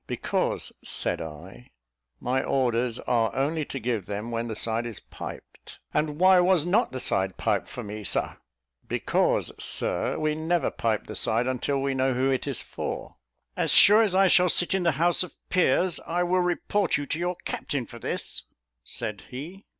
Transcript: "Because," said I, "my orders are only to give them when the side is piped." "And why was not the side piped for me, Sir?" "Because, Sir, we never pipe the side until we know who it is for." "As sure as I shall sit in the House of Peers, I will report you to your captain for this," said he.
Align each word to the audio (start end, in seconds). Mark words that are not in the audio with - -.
"Because," 0.07 0.71
said 0.83 1.21
I, 1.21 1.69
"my 2.19 2.41
orders 2.43 2.97
are 3.01 3.35
only 3.35 3.65
to 3.65 3.79
give 3.79 4.07
them 4.07 4.31
when 4.31 4.47
the 4.47 4.55
side 4.55 4.87
is 4.87 4.99
piped." 4.99 5.77
"And 5.93 6.17
why 6.19 6.39
was 6.39 6.65
not 6.65 6.89
the 6.91 6.99
side 6.99 7.37
piped 7.37 7.67
for 7.67 7.83
me, 7.83 8.03
Sir?" 8.03 8.37
"Because, 8.87 9.51
Sir, 9.63 10.17
we 10.17 10.33
never 10.33 10.71
pipe 10.71 11.05
the 11.05 11.15
side 11.15 11.45
until 11.45 11.79
we 11.79 11.93
know 11.93 12.15
who 12.15 12.31
it 12.31 12.47
is 12.47 12.63
for." 12.63 13.17
"As 13.55 13.69
sure 13.71 14.01
as 14.01 14.15
I 14.15 14.25
shall 14.25 14.49
sit 14.49 14.73
in 14.73 14.81
the 14.81 14.93
House 14.93 15.21
of 15.21 15.35
Peers, 15.51 15.99
I 16.07 16.23
will 16.23 16.39
report 16.41 16.97
you 16.97 17.05
to 17.05 17.19
your 17.19 17.35
captain 17.45 17.85
for 17.85 17.99
this," 17.99 18.41
said 18.83 19.25
he. 19.29 19.67